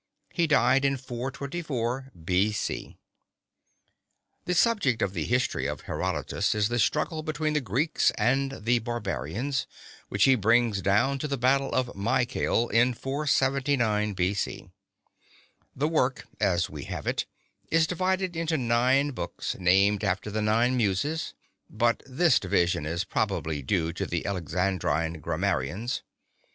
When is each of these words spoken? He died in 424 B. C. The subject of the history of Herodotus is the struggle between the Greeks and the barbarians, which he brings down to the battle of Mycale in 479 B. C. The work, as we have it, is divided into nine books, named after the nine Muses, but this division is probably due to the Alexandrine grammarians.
He 0.33 0.47
died 0.47 0.83
in 0.83 0.97
424 0.97 2.13
B. 2.25 2.51
C. 2.53 2.97
The 4.45 4.55
subject 4.55 4.99
of 5.03 5.13
the 5.13 5.25
history 5.25 5.67
of 5.67 5.81
Herodotus 5.81 6.55
is 6.55 6.69
the 6.69 6.79
struggle 6.79 7.21
between 7.21 7.53
the 7.53 7.61
Greeks 7.61 8.09
and 8.17 8.63
the 8.65 8.79
barbarians, 8.79 9.67
which 10.09 10.23
he 10.23 10.33
brings 10.33 10.81
down 10.81 11.19
to 11.19 11.27
the 11.27 11.37
battle 11.37 11.71
of 11.71 11.95
Mycale 11.95 12.69
in 12.71 12.95
479 12.95 14.13
B. 14.13 14.33
C. 14.33 14.71
The 15.75 15.87
work, 15.87 16.25
as 16.39 16.67
we 16.67 16.85
have 16.85 17.05
it, 17.05 17.27
is 17.69 17.85
divided 17.85 18.35
into 18.35 18.57
nine 18.57 19.11
books, 19.11 19.55
named 19.59 20.03
after 20.03 20.31
the 20.31 20.41
nine 20.41 20.75
Muses, 20.75 21.35
but 21.69 22.01
this 22.07 22.39
division 22.39 22.87
is 22.87 23.03
probably 23.03 23.61
due 23.61 23.93
to 23.93 24.07
the 24.07 24.25
Alexandrine 24.25 25.19
grammarians. 25.21 26.01